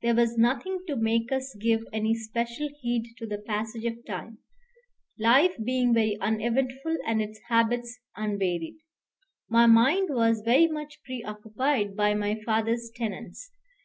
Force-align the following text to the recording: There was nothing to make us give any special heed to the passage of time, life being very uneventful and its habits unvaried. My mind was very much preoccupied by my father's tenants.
There 0.00 0.14
was 0.14 0.38
nothing 0.38 0.78
to 0.86 0.94
make 0.94 1.32
us 1.32 1.56
give 1.60 1.82
any 1.92 2.14
special 2.14 2.68
heed 2.80 3.16
to 3.18 3.26
the 3.26 3.38
passage 3.38 3.84
of 3.84 4.04
time, 4.06 4.38
life 5.18 5.56
being 5.64 5.92
very 5.92 6.16
uneventful 6.20 6.98
and 7.04 7.20
its 7.20 7.40
habits 7.48 7.98
unvaried. 8.16 8.76
My 9.50 9.66
mind 9.66 10.10
was 10.14 10.42
very 10.44 10.68
much 10.68 11.00
preoccupied 11.04 11.96
by 11.96 12.14
my 12.14 12.40
father's 12.46 12.92
tenants. 12.94 13.50